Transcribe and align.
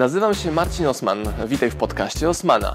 Nazywam 0.00 0.34
się 0.34 0.52
Marcin 0.52 0.86
Osman. 0.86 1.24
Witaj 1.46 1.70
w 1.70 1.76
podcaście 1.76 2.28
Osmana. 2.28 2.72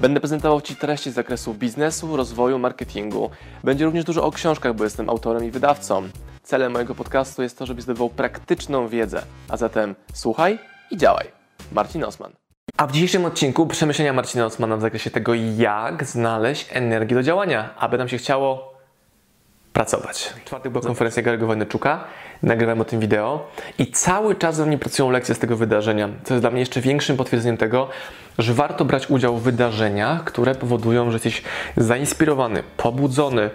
Będę 0.00 0.20
prezentował 0.20 0.60
Ci 0.60 0.76
treści 0.76 1.10
z 1.10 1.14
zakresu 1.14 1.54
biznesu, 1.54 2.16
rozwoju, 2.16 2.58
marketingu. 2.58 3.30
Będzie 3.64 3.84
również 3.84 4.04
dużo 4.04 4.24
o 4.24 4.30
książkach, 4.30 4.74
bo 4.74 4.84
jestem 4.84 5.10
autorem 5.10 5.44
i 5.44 5.50
wydawcą. 5.50 6.08
Celem 6.42 6.72
mojego 6.72 6.94
podcastu 6.94 7.42
jest 7.42 7.58
to, 7.58 7.66
żebyś 7.66 7.84
zdobywał 7.84 8.10
praktyczną 8.10 8.88
wiedzę. 8.88 9.22
A 9.48 9.56
zatem 9.56 9.94
słuchaj 10.14 10.58
i 10.90 10.96
działaj. 10.96 11.26
Marcin 11.72 12.04
Osman. 12.04 12.32
A 12.76 12.86
w 12.86 12.92
dzisiejszym 12.92 13.24
odcinku 13.24 13.66
przemyślenia 13.66 14.12
Marcina 14.12 14.46
Osmana 14.46 14.76
w 14.76 14.80
zakresie 14.80 15.10
tego, 15.10 15.34
jak 15.56 16.04
znaleźć 16.04 16.68
energię 16.70 17.16
do 17.16 17.22
działania, 17.22 17.74
aby 17.78 17.98
nam 17.98 18.08
się 18.08 18.18
chciało 18.18 18.74
pracować. 19.72 20.34
W 20.40 20.44
czwartek 20.44 20.72
była 20.72 20.84
konferencja 20.84 21.22
Garego 21.22 21.46
Wojnaczuka, 21.46 22.04
nagrywałem 22.42 22.80
o 22.80 22.84
tym 22.84 23.00
wideo 23.00 23.48
i 23.78 23.86
cały 23.86 24.34
czas 24.34 24.58
we 24.58 24.66
mnie 24.66 24.78
pracują 24.78 25.10
lekcje 25.10 25.34
z 25.34 25.38
tego 25.38 25.56
wydarzenia, 25.56 26.08
co 26.24 26.34
jest 26.34 26.42
dla 26.42 26.50
mnie 26.50 26.60
jeszcze 26.60 26.80
większym 26.80 27.16
potwierdzeniem 27.16 27.56
tego, 27.56 27.88
że 28.38 28.54
warto 28.54 28.84
brać 28.84 29.10
udział 29.10 29.36
w 29.36 29.42
wydarzeniach, 29.42 30.24
które 30.24 30.54
powodują, 30.54 31.10
że 31.10 31.14
jesteś 31.14 31.42
zainspirowany, 31.76 32.62
pobudzony, 32.76 33.50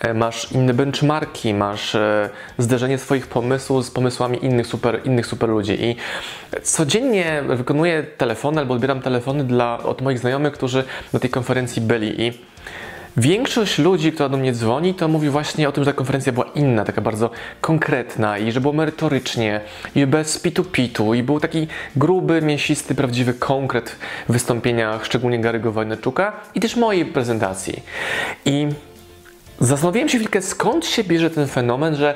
e, 0.00 0.14
masz 0.14 0.52
inne 0.52 0.74
benchmarki, 0.74 1.54
masz 1.54 1.94
e, 1.94 2.30
zderzenie 2.58 2.98
swoich 2.98 3.26
pomysłów 3.26 3.86
z 3.86 3.90
pomysłami 3.90 4.44
innych 4.44 4.66
super, 4.66 5.00
innych 5.04 5.26
super 5.26 5.48
ludzi. 5.48 5.84
I 5.84 5.96
codziennie 6.62 7.42
wykonuję 7.48 8.02
telefony 8.02 8.60
albo 8.60 8.74
odbieram 8.74 9.00
telefony 9.00 9.44
dla, 9.44 9.78
od 9.78 10.00
moich 10.00 10.18
znajomych, 10.18 10.52
którzy 10.52 10.84
na 11.12 11.18
tej 11.18 11.30
konferencji 11.30 11.82
byli. 11.82 12.22
I 12.22 12.32
Większość 13.16 13.78
ludzi, 13.78 14.12
która 14.12 14.28
do 14.28 14.36
mnie 14.36 14.52
dzwoni, 14.52 14.94
to 14.94 15.08
mówi 15.08 15.28
właśnie 15.28 15.68
o 15.68 15.72
tym, 15.72 15.84
że 15.84 15.90
ta 15.90 15.96
konferencja 15.96 16.32
była 16.32 16.46
inna, 16.54 16.84
taka 16.84 17.00
bardzo 17.00 17.30
konkretna 17.60 18.38
i 18.38 18.52
że 18.52 18.60
było 18.60 18.72
merytorycznie 18.72 19.60
i 19.94 20.06
bez 20.06 20.38
pitu-pitu 20.38 21.14
i 21.14 21.22
był 21.22 21.40
taki 21.40 21.66
gruby, 21.96 22.42
mięsisty, 22.42 22.94
prawdziwy 22.94 23.34
konkret 23.34 23.96
w 24.28 24.32
wystąpieniach, 24.32 25.04
szczególnie 25.04 25.40
Gary'ego 25.40 25.72
Wojnaczuka 25.72 26.32
i 26.54 26.60
też 26.60 26.76
mojej 26.76 27.06
prezentacji. 27.06 27.82
I 28.44 28.68
zastanowiłem 29.60 30.08
się 30.08 30.18
chwilkę, 30.18 30.42
skąd 30.42 30.86
się 30.86 31.04
bierze 31.04 31.30
ten 31.30 31.48
fenomen, 31.48 31.96
że 31.96 32.14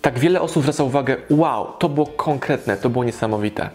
tak 0.00 0.18
wiele 0.18 0.40
osób 0.40 0.62
zwraca 0.62 0.84
uwagę, 0.84 1.16
wow, 1.30 1.72
to 1.78 1.88
było 1.88 2.06
konkretne, 2.06 2.76
to 2.76 2.90
było 2.90 3.04
niesamowite. 3.04 3.70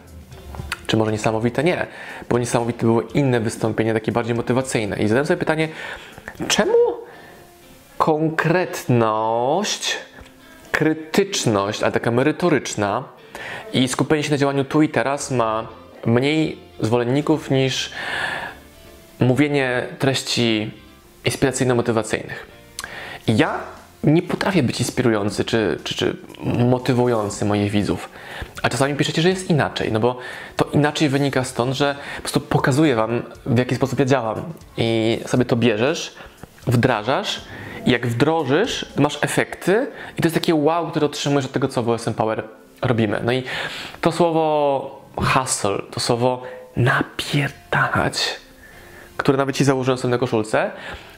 Czy 0.88 0.98
może 0.98 1.12
niesamowite? 1.12 1.64
Nie, 1.64 1.88
bo 2.30 2.40
niesamowite 2.40 2.86
były 2.86 3.04
inne 3.14 3.40
wystąpienia, 3.40 3.94
takie 3.94 4.12
bardziej 4.12 4.36
motywacyjne. 4.36 4.98
I 4.98 5.08
zadałem 5.08 5.26
sobie 5.26 5.38
pytanie, 5.38 5.68
czemu 6.48 6.74
konkretność, 7.98 9.98
krytyczność, 10.72 11.84
ale 11.84 11.92
taka 11.92 12.12
merytoryczna 12.12 13.04
i 13.74 13.88
skupienie 13.88 14.24
się 14.24 14.32
na 14.32 14.38
działaniu 14.38 14.66
tu 14.66 14.82
i 14.82 14.90
teraz 14.90 15.32
ma 15.32 15.68
mniej 16.06 16.58
zwolenników 16.80 17.52
niż 17.52 17.92
mówienie 19.20 19.88
treści 20.00 20.72
inspiracyjno-motywacyjnych. 21.26 22.48
Ja 23.28 23.60
nie 24.04 24.22
potrafię 24.22 24.64
być 24.64 24.80
inspirujący 24.80 25.46
czy, 25.46 25.80
czy, 25.84 25.96
czy 25.96 26.18
motywujący 26.44 27.46
moich 27.46 27.72
widzów. 27.72 28.10
A 28.64 28.70
czasami 28.70 28.96
piszecie, 28.96 29.22
że 29.22 29.30
jest 29.30 29.50
inaczej, 29.50 29.92
no 29.92 30.00
bo 30.00 30.18
to 30.56 30.66
inaczej 30.74 31.10
wynika 31.10 31.44
stąd, 31.44 31.74
że 31.74 31.96
po 32.16 32.22
prostu 32.22 32.40
pokazuję 32.40 32.96
Wam, 32.96 33.24
w 33.46 33.58
jaki 33.58 33.76
sposób 33.76 34.00
ja 34.00 34.06
działam. 34.06 34.44
I 34.78 35.20
sobie 35.26 35.46
to 35.46 35.56
bierzesz, 35.56 36.16
wdrażasz 36.68 37.42
i 37.86 37.92
jak 37.92 38.08
wdrożysz, 38.08 38.86
masz 38.98 39.20
efekty 39.22 39.88
i 40.18 40.22
to 40.22 40.28
jest 40.28 40.36
takie 40.36 40.56
wow, 40.56 40.92
które 40.92 41.06
otrzymujesz 41.06 41.46
od 41.46 41.52
tego, 41.52 41.68
co 41.68 41.84
w 41.84 41.90
OSM 41.90 42.14
Power 42.14 42.44
robimy. 42.82 43.22
No 43.24 43.32
i 43.32 43.44
to 44.02 44.12
słowo 44.12 45.02
hustle, 45.16 45.78
to 45.92 46.00
słowo 46.00 46.44
napierdalać, 46.76 48.36
które 49.28 49.38
nawet 49.38 49.56
Ci 49.56 49.64
założyłem 49.64 49.98
sobie 49.98 50.12
na 50.12 50.18
koszulce, 50.18 50.72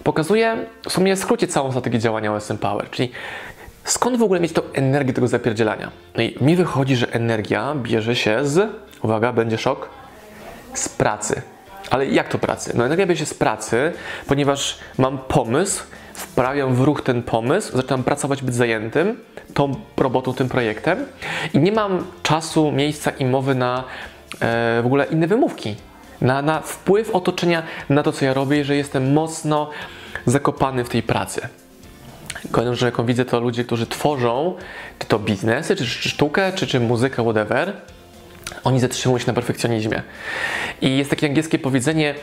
pokazuje 0.04 0.58
w 0.90 0.92
sumie 0.92 1.16
w 1.16 1.20
skrócie 1.20 1.48
całą 1.48 1.72
strategię 1.72 2.00
działania 2.00 2.34
OSM 2.34 2.58
Power, 2.58 2.90
czyli 2.90 3.12
skąd 3.84 4.18
w 4.18 4.24
ogóle 4.24 4.40
mieć 4.40 4.54
tą 4.54 4.62
energię 4.74 5.14
tego 5.14 5.28
zapierdzielania. 5.28 5.92
No 6.16 6.24
i 6.24 6.36
mi 6.42 6.56
wychodzi, 6.56 6.96
że 6.96 7.12
energia 7.14 7.76
bierze 7.76 8.16
się 8.16 8.46
z, 8.46 8.70
uwaga, 9.04 9.34
będzie 9.34 9.58
szok, 9.58 9.90
z 10.74 10.90
pracy. 10.90 11.42
Ale 11.90 12.06
jak 12.06 12.28
to 12.28 12.38
pracy? 12.38 12.72
No 12.76 12.86
energia 12.86 13.06
bierze 13.06 13.20
się 13.20 13.26
z 13.26 13.34
pracy, 13.34 13.92
ponieważ 14.28 14.80
mam 14.98 15.18
pomysł, 15.18 15.84
wprawiam 16.14 16.76
w 16.76 16.82
ruch 16.82 17.02
ten 17.02 17.24
pomysł, 17.24 17.78
zaczynam 17.78 18.04
pracować, 18.04 18.42
być 18.42 18.56
zajętym 18.56 19.18
tą 19.54 19.76
robotą, 19.98 20.34
tym 20.34 20.50
projektem 20.50 21.06
i 21.54 21.60
nie 21.60 21.72
mam 21.72 22.06
czasu, 22.24 22.72
miejsca 22.72 23.12
i 23.12 23.26
mowy 23.26 23.56
na 23.56 23.84
e, 24.42 24.82
w 24.82 24.86
ogóle 24.86 25.06
inne 25.06 25.28
wymówki 25.28 25.76
na, 26.22 26.42
na 26.42 26.62
wpływ 26.62 27.10
otoczenia 27.10 27.64
na 27.90 28.04
to, 28.04 28.12
co 28.12 28.26
ja 28.26 28.34
robię, 28.34 28.66
że 28.66 28.76
jestem 28.76 29.14
mocno 29.14 29.70
zakopany 30.26 30.84
w 30.84 30.90
tej 30.90 31.04
pracy. 31.04 31.42
Kolejną 32.52 32.76
rzeczą, 32.76 32.86
jaką 32.86 33.06
widzę, 33.06 33.26
to 33.26 33.40
ludzie, 33.40 33.64
którzy 33.64 33.88
tworzą, 33.88 34.56
czy 35.00 35.08
to 35.08 35.20
biznesy, 35.20 35.76
czy, 35.76 35.86
czy 35.86 36.10
sztukę, 36.10 36.52
czy, 36.54 36.68
czy 36.68 36.80
muzykę, 36.80 37.24
whatever, 37.24 37.74
oni 38.64 38.80
zatrzymują 38.80 39.20
się 39.20 39.28
na 39.28 39.34
perfekcjonizmie. 39.34 40.04
I 40.82 40.98
jest 40.98 41.10
takie 41.10 41.28
angielskie 41.28 41.60
powiedzenie 41.60 42.16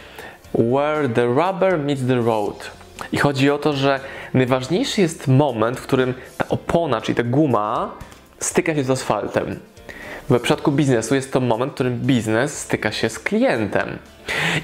where 0.54 1.08
the 1.08 1.26
rubber 1.26 1.78
meets 1.78 2.06
the 2.06 2.14
road. 2.14 2.70
I 3.12 3.18
chodzi 3.18 3.50
o 3.50 3.58
to, 3.58 3.72
że 3.72 4.00
najważniejszy 4.34 5.00
jest 5.00 5.28
moment, 5.28 5.80
w 5.80 5.82
którym 5.82 6.14
ta 6.36 6.48
opona, 6.48 7.00
czyli 7.00 7.16
ta 7.16 7.22
guma, 7.22 7.94
styka 8.40 8.74
się 8.74 8.84
z 8.84 8.90
asfaltem. 8.90 9.60
W 10.31 10.41
przypadku 10.41 10.72
biznesu 10.72 11.14
jest 11.14 11.32
to 11.32 11.41
moment, 11.41 11.72
w 11.72 11.75
którym 11.75 11.98
biznes 11.98 12.59
styka 12.59 12.92
się 12.92 13.09
z 13.09 13.19
klientem. 13.19 13.98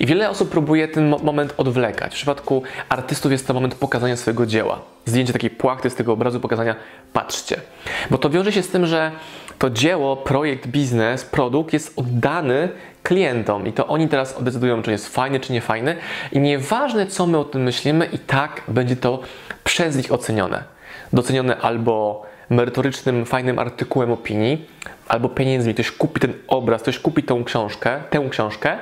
I 0.01 0.07
wiele 0.07 0.31
osób 0.31 0.51
próbuje 0.51 0.89
ten 0.89 1.09
moment 1.09 1.55
odwlekać. 1.57 2.13
W 2.13 2.15
przypadku 2.15 2.63
artystów 2.89 3.33
jest 3.33 3.47
to 3.47 3.55
moment 3.55 3.75
pokazania 3.75 4.17
swojego 4.17 4.47
dzieła. 4.47 4.81
Zdjęcie 5.05 5.33
takiej 5.33 5.51
płachty 5.51 5.91
z 5.91 5.95
tego 5.95 6.13
obrazu, 6.13 6.41
pokazania, 6.41 6.75
patrzcie. 7.13 7.57
Bo 8.11 8.19
to 8.19 8.31
wiąże 8.31 8.53
się 8.53 8.63
z 8.63 8.69
tym, 8.69 8.87
że 8.87 9.13
to 9.59 9.71
dzieło, 9.71 10.17
projekt, 10.17 10.67
biznes, 10.67 11.25
produkt 11.25 11.73
jest 11.73 11.99
oddany 11.99 12.69
klientom 13.03 13.67
i 13.67 13.73
to 13.73 13.87
oni 13.87 14.09
teraz 14.09 14.43
decydują, 14.45 14.83
czy 14.83 14.91
jest 14.91 15.09
fajny, 15.09 15.41
czy 15.41 15.53
nie 15.53 15.61
fajny. 15.61 15.97
I 16.33 16.41
nieważne, 16.41 17.07
co 17.07 17.27
my 17.27 17.39
o 17.39 17.45
tym 17.45 17.63
myślimy, 17.63 18.07
i 18.13 18.19
tak 18.19 18.63
będzie 18.69 18.97
to 18.97 19.21
przez 19.65 19.97
nich 19.97 20.13
ocenione. 20.13 20.65
Docenione 21.13 21.57
albo 21.57 22.27
merytorycznym, 22.53 23.27
fajnym 23.27 23.59
artykułem 23.59 24.13
opinii, 24.13 24.69
albo 25.09 25.29
pieniędzmi. 25.29 25.75
Ktoś 25.75 25.91
kupi 25.91 26.21
ten 26.21 26.33
obraz, 26.49 26.83
ktoś 26.83 26.99
kupi 26.99 27.23
tą 27.23 27.45
książkę, 27.45 28.01
tę 28.11 28.29
książkę 28.31 28.79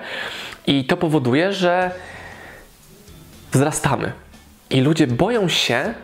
i 0.67 0.85
to 0.85 0.97
powoduje, 0.97 1.53
że 1.53 1.91
wzrastamy. 3.53 4.13
I 4.71 4.81
ludzie 4.81 5.07
boją 5.07 5.49
się 5.49 5.95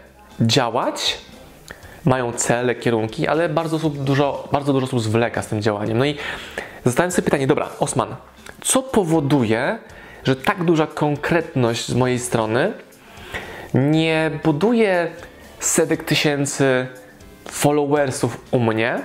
działać, 0.41 1.19
mają 2.05 2.33
cele, 2.33 2.75
kierunki, 2.75 3.29
ale 3.29 3.49
bardzo, 3.49 3.79
dużo, 3.79 4.49
bardzo 4.53 4.73
dużo 4.73 4.87
osób 4.87 5.01
zwleka 5.01 5.43
z 5.43 5.47
tym 5.47 5.63
działaniem. 5.63 5.99
No 5.99 6.05
i 6.05 6.17
zastanawiam 6.85 7.13
sobie 7.13 7.25
pytanie, 7.25 7.47
dobra, 7.47 7.69
Osman, 7.79 8.17
co 8.61 8.83
powoduje, 8.83 9.79
że 10.25 10.37
tak 10.37 10.65
duża 10.65 10.87
konkretność 10.87 11.89
z 11.89 11.95
mojej 11.95 12.19
strony 12.19 12.73
nie 13.75 14.31
buduje 14.45 15.11
setek 15.61 16.05
tysięcy 16.05 16.87
followersów 17.51 18.41
u 18.51 18.59
mnie, 18.59 18.99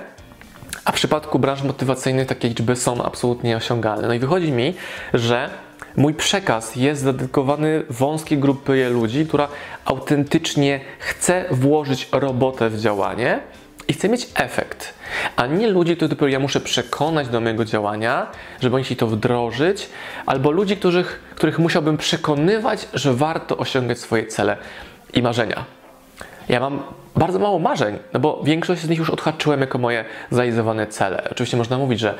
a 0.84 0.92
w 0.92 0.94
przypadku 0.94 1.38
branż 1.38 1.62
motywacyjnych 1.62 2.26
takie 2.26 2.48
liczby 2.48 2.76
są 2.76 3.04
absolutnie 3.04 3.50
nieosiągalne. 3.50 4.08
No 4.08 4.14
i 4.14 4.18
wychodzi 4.18 4.52
mi, 4.52 4.74
że 5.14 5.50
mój 5.96 6.14
przekaz 6.14 6.76
jest 6.76 7.04
dedykowany 7.04 7.82
wąskiej 7.90 8.38
grupie 8.38 8.88
ludzi, 8.88 9.26
która 9.26 9.48
autentycznie 9.84 10.80
chce 10.98 11.44
włożyć 11.50 12.08
robotę 12.12 12.70
w 12.70 12.78
działanie 12.78 13.40
i 13.88 13.92
chce 13.92 14.08
mieć 14.08 14.28
efekt, 14.34 14.94
a 15.36 15.46
nie 15.46 15.68
ludzi, 15.68 15.96
których 15.96 16.10
dopiero 16.10 16.28
ja 16.28 16.38
muszę 16.38 16.60
przekonać 16.60 17.28
do 17.28 17.40
mojego 17.40 17.64
działania, 17.64 18.26
żeby 18.60 18.76
oni 18.76 18.84
się 18.84 18.96
to 18.96 19.06
wdrożyć, 19.06 19.88
albo 20.26 20.50
ludzi, 20.50 20.76
których, 20.76 21.20
których 21.34 21.58
musiałbym 21.58 21.96
przekonywać, 21.96 22.88
że 22.94 23.14
warto 23.14 23.56
osiągać 23.56 23.98
swoje 23.98 24.26
cele 24.26 24.56
i 25.12 25.22
marzenia. 25.22 25.64
Ja 26.48 26.60
mam 26.60 26.82
bardzo 27.16 27.38
mało 27.38 27.58
marzeń, 27.58 27.98
no 28.12 28.20
bo 28.20 28.42
większość 28.44 28.82
z 28.82 28.88
nich 28.88 28.98
już 28.98 29.10
odhaczyłem 29.10 29.60
jako 29.60 29.78
moje 29.78 30.04
zrealizowane 30.30 30.86
cele. 30.86 31.28
Oczywiście 31.30 31.56
można 31.56 31.78
mówić, 31.78 32.00
że 32.00 32.14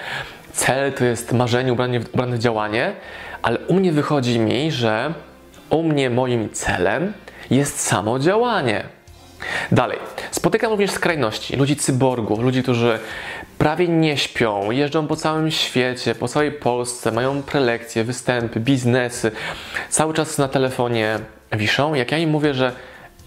cel 0.53 0.93
to 0.93 1.05
jest 1.05 1.33
marzenie 1.33 1.73
ubrane, 1.73 2.01
ubrane 2.15 2.37
w 2.37 2.39
działanie, 2.39 2.93
ale 3.43 3.59
u 3.59 3.75
mnie 3.75 3.93
wychodzi 3.93 4.39
mi, 4.39 4.71
że 4.71 5.15
u 5.71 5.83
mnie 5.83 6.11
moim 6.11 6.51
celem 6.51 7.13
jest 7.51 7.81
samo 7.81 8.19
działanie. 8.19 8.85
Dalej, 9.73 9.99
spotykam 10.31 10.71
również 10.71 10.91
skrajności, 10.91 11.57
ludzi 11.57 11.77
cyborgów, 11.77 12.41
ludzi, 12.41 12.63
którzy 12.63 12.99
prawie 13.59 13.89
nie 13.89 14.17
śpią, 14.17 14.71
jeżdżą 14.71 15.07
po 15.07 15.17
całym 15.17 15.51
świecie, 15.51 16.15
po 16.15 16.29
całej 16.29 16.53
Polsce, 16.53 17.13
mają 17.13 17.43
prelekcje, 17.43 18.05
występy, 18.05 18.61
biznesy, 18.61 19.31
cały 19.89 20.15
czas 20.15 20.39
na 20.39 20.49
telefonie 20.49 21.19
wiszą. 21.53 21.95
Jak 21.95 22.13
ja 22.13 22.19
im 22.19 22.31
mówię, 22.31 22.55
że 22.55 22.73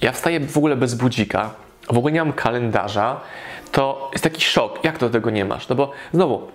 ja 0.01 0.11
wstaję 0.11 0.39
w 0.39 0.57
ogóle 0.57 0.75
bez 0.75 0.95
budzika, 0.95 1.53
w 1.87 1.97
ogóle 1.97 2.13
nie 2.13 2.23
mam 2.23 2.33
kalendarza, 2.33 3.19
to 3.71 4.09
jest 4.11 4.23
taki 4.23 4.41
szok. 4.41 4.83
Jak 4.83 4.97
to 4.97 5.09
tego 5.09 5.29
nie 5.29 5.45
masz? 5.45 5.67
No 5.69 5.75
bo 5.75 5.91
znowu, 6.13 6.47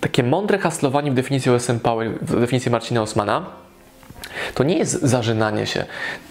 takie 0.00 0.22
mądre 0.22 0.58
haslowanie 0.58 1.10
w 1.10 1.14
definicji 1.14 1.50
OSM 1.50 1.80
Power, 1.80 2.10
w 2.22 2.40
definicji 2.40 2.70
Marcina 2.70 3.02
Osmana, 3.02 3.46
to 4.54 4.64
nie 4.64 4.78
jest 4.78 5.02
zażynanie 5.02 5.66
się, 5.66 5.84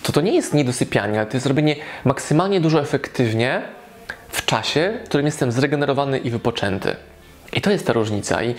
to, 0.03 0.11
to 0.11 0.21
nie 0.21 0.35
jest 0.35 0.53
niedosypianie, 0.53 1.19
ale 1.19 1.27
to 1.27 1.37
jest 1.37 1.47
robienie 1.47 1.75
maksymalnie 2.05 2.61
dużo 2.61 2.81
efektywnie 2.81 3.61
w 4.29 4.45
czasie, 4.45 4.99
w 5.05 5.09
którym 5.09 5.25
jestem 5.25 5.51
zregenerowany 5.51 6.17
i 6.17 6.29
wypoczęty. 6.29 6.95
I 7.53 7.61
to 7.61 7.71
jest 7.71 7.87
ta 7.87 7.93
różnica. 7.93 8.43
I 8.43 8.55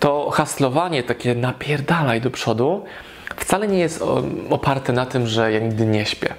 to 0.00 0.30
haslowanie, 0.30 1.02
takie 1.02 1.34
napierdalaj 1.34 2.20
do 2.20 2.30
przodu, 2.30 2.84
wcale 3.36 3.68
nie 3.68 3.78
jest 3.78 4.04
oparte 4.50 4.92
na 4.92 5.06
tym, 5.06 5.26
że 5.26 5.52
ja 5.52 5.58
nigdy 5.60 5.86
nie 5.86 6.06
śpię. 6.06 6.34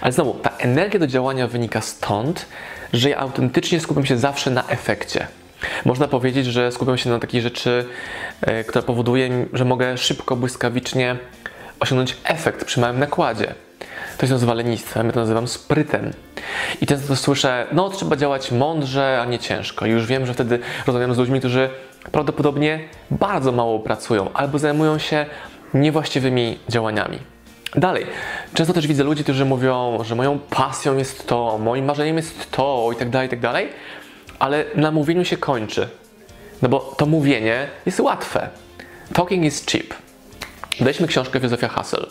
Ale 0.00 0.12
znowu, 0.12 0.34
ta 0.34 0.50
energia 0.58 1.00
do 1.00 1.06
działania 1.06 1.46
wynika 1.46 1.80
stąd, 1.80 2.46
że 2.92 3.10
ja 3.10 3.18
autentycznie 3.18 3.80
skupiam 3.80 4.06
się 4.06 4.18
zawsze 4.18 4.50
na 4.50 4.68
efekcie. 4.68 5.26
Można 5.84 6.08
powiedzieć, 6.08 6.46
że 6.46 6.72
skupiam 6.72 6.98
się 6.98 7.10
na 7.10 7.18
takiej 7.18 7.40
rzeczy, 7.42 7.84
e, 8.40 8.64
która 8.64 8.82
powoduje, 8.82 9.46
że 9.52 9.64
mogę 9.64 9.98
szybko, 9.98 10.36
błyskawicznie 10.36 11.16
osiągnąć 11.80 12.16
efekt 12.24 12.64
przy 12.64 12.80
małym 12.80 12.98
nakładzie. 12.98 13.54
To 14.18 14.26
się 14.26 14.32
nazywa 14.32 14.54
lenistwem, 14.54 15.06
ja 15.06 15.12
to 15.12 15.20
nazywam 15.20 15.48
sprytem. 15.48 16.10
I 16.80 16.86
często 16.86 17.16
słyszę, 17.16 17.66
no 17.72 17.90
trzeba 17.90 18.16
działać 18.16 18.50
mądrze, 18.50 19.20
a 19.22 19.24
nie 19.24 19.38
ciężko. 19.38 19.86
I 19.86 19.90
już 19.90 20.06
wiem, 20.06 20.26
że 20.26 20.34
wtedy 20.34 20.58
rozmawiam 20.86 21.14
z 21.14 21.18
ludźmi, 21.18 21.38
którzy 21.38 21.70
prawdopodobnie 22.12 22.80
bardzo 23.10 23.52
mało 23.52 23.80
pracują 23.80 24.32
albo 24.32 24.58
zajmują 24.58 24.98
się 24.98 25.26
niewłaściwymi 25.74 26.58
działaniami. 26.68 27.31
Dalej, 27.76 28.06
często 28.54 28.74
też 28.74 28.86
widzę 28.86 29.04
ludzi, 29.04 29.22
którzy 29.22 29.44
mówią, 29.44 29.98
że 30.04 30.14
moją 30.14 30.38
pasją 30.38 30.96
jest 30.96 31.26
to, 31.26 31.58
moim 31.58 31.84
marzeniem 31.84 32.16
jest 32.16 32.50
to 32.50 32.90
i 32.92 32.96
tak 32.96 33.10
dalej, 33.10 33.26
i 33.26 33.30
tak 33.30 33.40
dalej, 33.40 33.68
ale 34.38 34.64
na 34.74 34.90
mówieniu 34.90 35.24
się 35.24 35.36
kończy. 35.36 35.88
No 36.62 36.68
bo 36.68 36.78
to 36.80 37.06
mówienie 37.06 37.68
jest 37.86 38.00
łatwe. 38.00 38.48
Talking 39.12 39.44
is 39.44 39.66
cheap. 39.66 39.94
Daliśmy 40.80 41.06
książkę 41.06 41.38
Filozofia 41.38 41.68
Hassel. 41.68 42.06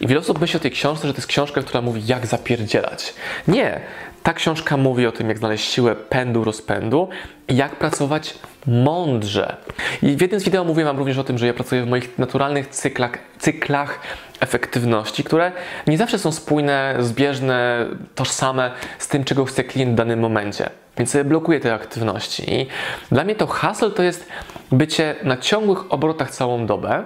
I 0.00 0.06
wiele 0.06 0.20
osób 0.20 0.40
myśli 0.40 0.56
o 0.56 0.60
tej 0.60 0.70
książce, 0.70 1.06
że 1.06 1.14
to 1.14 1.18
jest 1.18 1.28
książka, 1.28 1.62
która 1.62 1.82
mówi, 1.82 2.06
jak 2.06 2.26
zapierdzielać. 2.26 3.14
Nie. 3.48 3.80
Ta 4.28 4.34
książka 4.34 4.76
mówi 4.76 5.06
o 5.06 5.12
tym, 5.12 5.28
jak 5.28 5.38
znaleźć 5.38 5.72
siłę 5.72 5.96
pędu, 5.96 6.44
rozpędu 6.44 7.08
i 7.48 7.56
jak 7.56 7.76
pracować 7.76 8.38
mądrze. 8.66 9.56
I 10.02 10.16
w 10.16 10.20
jednym 10.20 10.40
z 10.40 10.44
wideo 10.44 10.64
mówiłem 10.64 10.86
Wam 10.86 10.98
również 10.98 11.18
o 11.18 11.24
tym, 11.24 11.38
że 11.38 11.46
ja 11.46 11.54
pracuję 11.54 11.82
w 11.82 11.88
moich 11.88 12.18
naturalnych 12.18 12.66
cyklach, 12.66 13.18
cyklach 13.38 14.00
efektywności, 14.40 15.24
które 15.24 15.52
nie 15.86 15.98
zawsze 15.98 16.18
są 16.18 16.32
spójne, 16.32 16.96
zbieżne, 16.98 17.86
tożsame 18.14 18.70
z 18.98 19.08
tym, 19.08 19.24
czego 19.24 19.44
chce 19.44 19.64
klient 19.64 19.92
w 19.92 19.94
danym 19.94 20.20
momencie. 20.20 20.70
Więc 20.98 21.16
blokuję 21.24 21.60
te 21.60 21.74
aktywności. 21.74 22.54
I 22.54 22.66
dla 23.12 23.24
mnie 23.24 23.34
to 23.34 23.46
hustle 23.46 23.90
to 23.90 24.02
jest 24.02 24.28
bycie 24.72 25.14
na 25.22 25.36
ciągłych 25.36 25.92
obrotach 25.92 26.30
całą 26.30 26.66
dobę, 26.66 27.04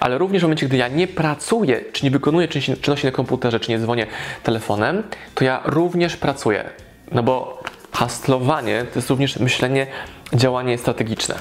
ale 0.00 0.18
również 0.18 0.42
w 0.42 0.44
momencie, 0.44 0.66
gdy 0.66 0.76
ja 0.76 0.88
nie 0.88 1.06
pracuję, 1.06 1.80
czy 1.92 2.04
nie 2.04 2.10
wykonuję 2.10 2.48
czynności 2.48 3.06
na 3.06 3.12
komputerze, 3.12 3.60
czy 3.60 3.70
nie 3.70 3.78
dzwonię 3.78 4.06
telefonem, 4.42 5.02
to 5.34 5.44
ja 5.44 5.60
również 5.64 6.16
pracuję. 6.16 6.64
No 7.12 7.22
bo 7.22 7.62
hustlowanie 7.92 8.84
to 8.92 8.98
jest 8.98 9.10
również 9.10 9.38
myślenie, 9.38 9.86
działanie 10.32 10.78
strategiczne. 10.78 11.34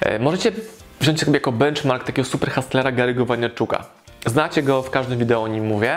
E, 0.00 0.18
możecie 0.18 0.52
wziąć 1.00 1.20
sobie 1.20 1.32
jako 1.32 1.52
benchmark 1.52 2.04
takiego 2.04 2.28
super 2.28 2.52
hustlera 2.52 2.92
Gary'ego 2.92 3.26
Waniarczuka. 3.26 3.84
Znacie 4.26 4.62
go, 4.62 4.82
w 4.82 4.90
każdym 4.90 5.18
wideo 5.18 5.42
o 5.42 5.48
nim 5.48 5.66
mówię 5.66 5.96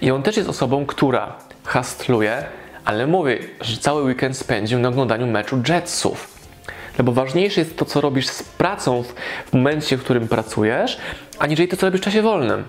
i 0.00 0.10
on 0.10 0.22
też 0.22 0.36
jest 0.36 0.48
osobą, 0.48 0.86
która 0.86 1.34
hustluje, 1.64 2.44
ale 2.84 3.06
mówi, 3.06 3.34
że 3.60 3.76
cały 3.76 4.02
weekend 4.02 4.36
spędził 4.36 4.78
na 4.78 4.88
oglądaniu 4.88 5.26
meczu 5.26 5.62
Jetsów. 5.68 6.33
No 6.98 7.04
bo 7.04 7.12
ważniejsze 7.12 7.60
jest 7.60 7.76
to, 7.76 7.84
co 7.84 8.00
robisz 8.00 8.26
z 8.26 8.42
pracą 8.42 9.02
w, 9.02 9.14
w 9.50 9.52
momencie, 9.52 9.96
w 9.96 10.04
którym 10.04 10.28
pracujesz, 10.28 10.98
aniżeli 11.38 11.68
to, 11.68 11.76
co 11.76 11.86
robisz 11.86 12.00
w 12.00 12.04
czasie 12.04 12.22
wolnym. 12.22 12.64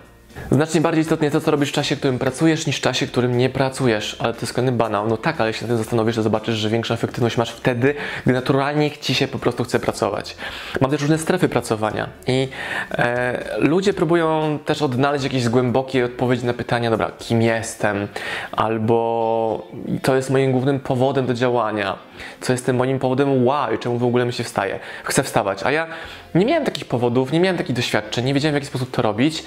Znacznie 0.51 0.81
bardziej 0.81 1.01
istotne 1.01 1.25
jest 1.25 1.33
to, 1.33 1.41
co 1.41 1.51
robisz 1.51 1.69
w 1.69 1.73
czasie, 1.73 1.95
w 1.95 1.99
którym 1.99 2.19
pracujesz, 2.19 2.67
niż 2.67 2.77
w 2.77 2.81
czasie, 2.81 3.07
w 3.07 3.11
którym 3.11 3.37
nie 3.37 3.49
pracujesz. 3.49 4.17
Ale 4.19 4.33
to 4.33 4.41
jest 4.41 4.53
kolejny 4.53 4.77
banał. 4.77 5.07
No 5.07 5.17
tak, 5.17 5.41
ale 5.41 5.53
się 5.53 5.61
nad 5.61 5.69
tym 5.69 5.77
zastanowisz, 5.77 6.15
to 6.15 6.23
zobaczysz, 6.23 6.55
że 6.55 6.69
większą 6.69 6.93
efektywność 6.93 7.37
masz 7.37 7.51
wtedy, 7.51 7.95
gdy 8.23 8.33
naturalnie 8.33 8.91
ci 8.91 9.15
się 9.15 9.27
po 9.27 9.39
prostu 9.39 9.63
chce 9.63 9.79
pracować. 9.79 10.35
Mam 10.81 10.91
też 10.91 11.01
różne 11.01 11.17
strefy 11.17 11.49
pracowania 11.49 12.09
i 12.27 12.47
e, 12.91 13.57
ludzie 13.57 13.93
próbują 13.93 14.59
też 14.65 14.81
odnaleźć 14.81 15.23
jakieś 15.23 15.49
głębokie 15.49 16.05
odpowiedzi 16.05 16.45
na 16.45 16.53
pytania, 16.53 16.89
dobra, 16.89 17.11
kim 17.19 17.41
jestem, 17.41 18.07
albo 18.51 19.67
to 20.01 20.15
jest 20.15 20.29
moim 20.29 20.51
głównym 20.51 20.79
powodem 20.79 21.25
do 21.25 21.33
działania, 21.33 21.97
co 22.41 22.53
jest 22.53 22.65
tym 22.65 22.75
moim 22.75 22.99
powodem 22.99 23.45
why, 23.45 23.77
czemu 23.77 23.97
w 23.97 24.03
ogóle 24.03 24.25
mi 24.25 24.33
się 24.33 24.43
wstaje, 24.43 24.79
chcę 25.03 25.23
wstawać. 25.23 25.63
A 25.63 25.71
ja 25.71 25.87
nie 26.35 26.45
miałem 26.45 26.65
takich 26.65 26.85
powodów, 26.85 27.31
nie 27.31 27.39
miałem 27.39 27.57
takich 27.57 27.75
doświadczeń, 27.75 28.25
nie 28.25 28.33
wiedziałem 28.33 28.53
w 28.53 28.55
jaki 28.55 28.67
sposób 28.67 28.91
to 28.91 29.01
robić 29.01 29.43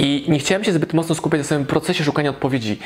i 0.00 0.24
nie 0.28 0.38
chciałem 0.38 0.64
się 0.64 0.72
zbyt 0.72 0.94
mocno 0.94 1.14
skupiać 1.14 1.38
na 1.38 1.44
samym 1.44 1.66
procesie 1.66 2.04
szukania 2.04 2.30
odpowiedzi. 2.30 2.78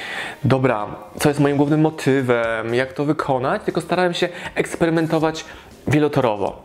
Dobra, 0.45 0.87
co 1.21 1.29
jest 1.29 1.41
moim 1.41 1.57
głównym 1.57 1.81
motywem, 1.81 2.75
jak 2.75 2.93
to 2.93 3.05
wykonać, 3.05 3.63
tylko 3.65 3.81
starałem 3.81 4.15
się 4.15 4.29
eksperymentować 4.55 5.45
wielotorowo. 5.89 6.63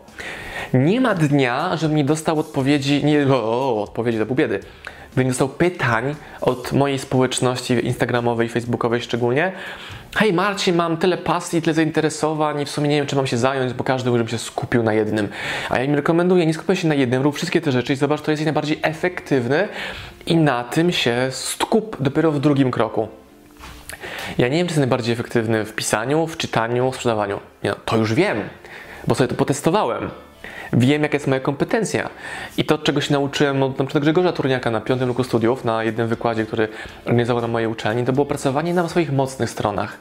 Nie 0.74 1.00
ma 1.00 1.14
dnia, 1.14 1.76
żebym 1.76 1.96
nie 1.96 2.04
dostał 2.04 2.38
odpowiedzi, 2.38 3.04
nie, 3.04 3.26
o, 3.26 3.82
odpowiedzi 3.82 4.18
do 4.18 4.26
biedy, 4.26 4.60
dostał 5.16 5.48
pytań 5.48 6.14
od 6.40 6.72
mojej 6.72 6.98
społeczności 6.98 7.86
instagramowej, 7.86 8.48
facebookowej 8.48 9.02
szczególnie, 9.02 9.52
hej 10.16 10.32
Marcin, 10.32 10.76
mam 10.76 10.96
tyle 10.96 11.18
pasji, 11.18 11.62
tyle 11.62 11.74
zainteresowań 11.74 12.60
i 12.60 12.64
w 12.64 12.70
sumie 12.70 12.88
nie 12.88 12.96
wiem, 12.96 13.06
czy 13.06 13.16
mam 13.16 13.26
się 13.26 13.36
zająć, 13.36 13.72
bo 13.72 13.84
każdy 13.84 14.10
żebym 14.10 14.28
się 14.28 14.38
skupił 14.38 14.82
na 14.82 14.92
jednym. 14.92 15.28
A 15.70 15.78
ja 15.78 15.84
im 15.84 15.94
rekomenduję, 15.94 16.46
nie 16.46 16.54
skupiaj 16.54 16.76
się 16.76 16.88
na 16.88 16.94
jednym, 16.94 17.22
rób 17.22 17.36
wszystkie 17.36 17.60
te 17.60 17.72
rzeczy 17.72 17.92
i 17.92 17.96
zobacz, 17.96 18.20
to 18.20 18.30
jest 18.30 18.44
najbardziej 18.44 18.78
efektywny 18.82 19.68
i 20.26 20.36
na 20.36 20.64
tym 20.64 20.92
się 20.92 21.28
skup 21.30 21.96
dopiero 22.00 22.32
w 22.32 22.40
drugim 22.40 22.70
kroku. 22.70 23.08
Ja 24.38 24.48
nie 24.48 24.56
wiem, 24.56 24.66
czy 24.66 24.70
jest 24.70 24.78
najbardziej 24.78 25.12
efektywny 25.12 25.64
w 25.64 25.74
pisaniu, 25.74 26.26
w 26.26 26.36
czytaniu, 26.36 26.90
w 26.90 26.94
sprzedawaniu. 26.94 27.40
No, 27.62 27.74
to 27.84 27.96
już 27.96 28.14
wiem, 28.14 28.38
bo 29.06 29.14
sobie 29.14 29.28
to 29.28 29.34
potestowałem. 29.34 30.10
Wiem, 30.72 31.02
jaka 31.02 31.16
jest 31.16 31.26
moja 31.26 31.40
kompetencja. 31.40 32.10
I 32.56 32.64
to, 32.64 32.78
czego 32.78 33.00
się 33.00 33.12
nauczyłem 33.12 33.62
od 33.62 33.78
na 33.78 33.84
przykład 33.84 34.04
Grzegorza 34.04 34.32
Turniaka 34.32 34.70
na 34.70 34.80
piątym 34.80 35.08
roku 35.08 35.24
studiów, 35.24 35.64
na 35.64 35.84
jednym 35.84 36.08
wykładzie, 36.08 36.46
który 36.46 36.68
organizował 37.04 37.42
na 37.42 37.48
mojej 37.48 37.68
uczelni, 37.68 38.04
to 38.04 38.12
było 38.12 38.26
pracowanie 38.26 38.74
na 38.74 38.88
swoich 38.88 39.12
mocnych 39.12 39.50
stronach. 39.50 39.98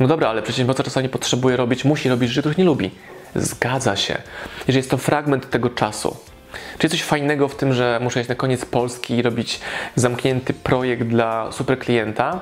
No 0.00 0.06
dobra, 0.06 0.28
ale 0.28 0.42
przedsiębiorca 0.42 0.82
czasami 0.82 1.08
potrzebuje 1.08 1.56
robić, 1.56 1.84
musi 1.84 2.08
robić 2.08 2.30
rzeczy, 2.30 2.40
których 2.40 2.58
nie 2.58 2.64
lubi. 2.64 2.90
Zgadza 3.34 3.96
się. 3.96 4.16
Jeżeli 4.58 4.76
jest 4.76 4.90
to 4.90 4.96
fragment 4.96 5.50
tego 5.50 5.70
czasu, 5.70 6.16
czy 6.78 6.86
jest 6.86 6.96
coś 6.96 7.02
fajnego 7.02 7.48
w 7.48 7.56
tym, 7.56 7.72
że 7.72 7.98
muszę 8.02 8.20
iść 8.20 8.28
na 8.28 8.34
koniec 8.34 8.64
Polski 8.64 9.14
i 9.14 9.22
robić 9.22 9.60
zamknięty 9.94 10.54
projekt 10.54 11.02
dla 11.02 11.52
super 11.52 11.78
klienta? 11.78 12.40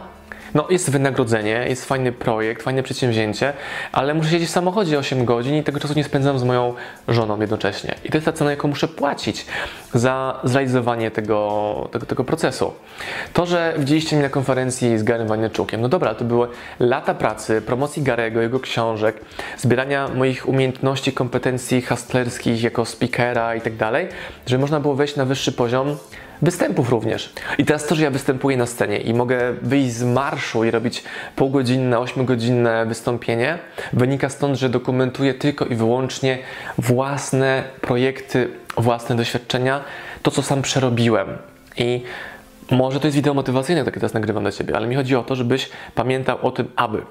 No, 0.55 0.67
jest 0.71 0.91
wynagrodzenie, 0.91 1.65
jest 1.69 1.85
fajny 1.85 2.13
projekt, 2.13 2.63
fajne 2.63 2.83
przedsięwzięcie, 2.83 3.53
ale 3.93 4.15
muszę 4.15 4.31
siedzieć 4.31 4.49
w 4.49 4.53
samochodzie 4.53 4.99
8 4.99 5.25
godzin 5.25 5.55
i 5.55 5.63
tego 5.63 5.81
czasu 5.81 5.95
nie 5.97 6.05
spędzam 6.05 6.39
z 6.39 6.45
moją 6.45 6.75
żoną 7.09 7.41
jednocześnie. 7.41 7.95
I 8.05 8.09
to 8.09 8.17
jest 8.17 8.25
ta 8.25 8.33
cena, 8.33 8.51
jaką 8.51 8.69
muszę 8.69 8.89
płacić 8.89 9.47
za 9.95 10.41
zrealizowanie 10.45 11.11
tego, 11.11 11.89
tego, 11.93 12.07
tego 12.07 12.25
procesu. 12.25 12.73
To, 13.33 13.47
że 13.47 13.75
widzieliście 13.79 14.17
mnie 14.17 14.23
na 14.23 14.31
konferencji 14.31 14.99
z 14.99 15.03
Garym 15.03 15.29
Wanieczukiem, 15.29 15.81
no 15.81 15.89
dobra, 15.89 16.15
to 16.15 16.25
były 16.25 16.49
lata 16.81 17.15
pracy, 17.15 17.63
promocji 17.63 18.03
Garego, 18.03 18.41
jego 18.41 18.61
książek, 18.61 19.21
zbierania 19.57 20.09
moich 20.09 20.49
umiejętności, 20.49 21.13
kompetencji 21.13 21.83
hustlerskich 21.83 22.63
jako 22.63 22.85
speakera 22.85 23.55
i 23.55 23.61
tak 23.61 23.77
dalej, 23.77 24.09
żeby 24.47 24.61
można 24.61 24.81
było 24.81 24.95
wejść 24.95 25.17
na 25.17 25.25
wyższy 25.25 25.53
poziom 25.53 25.97
występów 26.43 26.91
również. 26.91 27.33
I 27.59 27.65
teraz 27.65 27.87
to, 27.87 27.95
że 27.95 28.03
ja 28.03 28.11
występuję 28.11 28.57
na 28.57 28.67
scenie 28.67 28.99
i 28.99 29.15
mogę 29.15 29.55
wyjść 29.63 29.93
z 29.93 30.05
marszu 30.05 30.65
i 30.65 30.71
robić 30.71 31.05
półgodzinne, 31.37 31.99
ośmiogodzinne 31.99 32.87
wystąpienie, 32.87 33.59
wynika 33.93 34.29
stąd, 34.29 34.59
że 34.59 34.69
dokumentuję 34.69 35.35
tylko 35.35 35.65
i 35.65 35.75
wyłącznie 35.75 36.39
własne 36.79 37.65
projekty, 37.81 38.49
własne 38.77 39.17
doświadczenia, 39.17 39.81
to 40.23 40.31
co 40.31 40.43
sam 40.43 40.63
przerobiłem. 40.63 41.29
I 41.77 42.03
może 42.71 43.01
to 43.01 43.07
jest 43.07 43.17
wideo 43.17 43.35
motywacyjne, 43.35 43.85
takie 43.85 44.01
teraz 44.01 44.15
nagrywam 44.15 44.43
dla 44.43 44.53
Ciebie, 44.53 44.77
ale 44.77 44.87
mi 44.87 44.97
chodzi 44.97 45.17
o 45.17 45.23
to, 45.23 45.37
żebyś 45.37 45.71
pamiętał 45.95 46.39
o 46.43 46.51
tym, 46.51 46.69
aby 46.77 47.03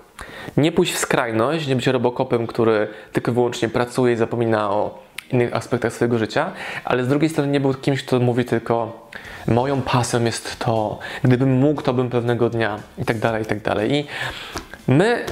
nie 0.58 0.72
pójść 0.72 0.94
w 0.94 0.98
skrajność, 0.98 1.68
nie 1.68 1.76
być 1.76 1.88
robokopem, 1.88 2.48
który 2.48 2.88
tylko 3.12 3.32
i 3.32 3.34
wyłącznie 3.34 3.70
pracuje 3.70 4.14
i 4.14 4.18
zapomina 4.18 4.72
o 4.72 5.07
innych 5.32 5.56
aspektach 5.56 5.94
swojego 5.94 6.18
życia, 6.18 6.52
ale 6.86 7.04
z 7.04 7.08
drugiej 7.08 7.30
strony 7.30 7.52
nie 7.52 7.60
był 7.60 7.74
kimś, 7.74 8.04
kto 8.04 8.20
mówi 8.20 8.46
tylko 8.46 9.08
moją 9.48 9.82
pasją 9.82 10.24
jest 10.24 10.60
to, 10.60 11.00
gdybym 11.24 11.52
mógł, 11.52 11.82
to 11.82 11.94
bym 11.94 12.10
pewnego 12.10 12.50
dnia 12.50 12.80
i 12.98 13.06
tak 13.06 13.20
dalej, 13.20 13.44
i 13.44 13.46
tak 13.46 13.62
dalej. 13.62 13.94
I 13.94 14.08
my 14.88 15.26